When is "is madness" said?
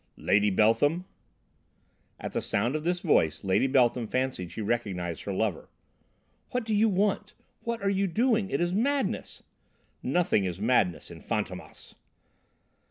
8.61-9.43, 10.45-11.11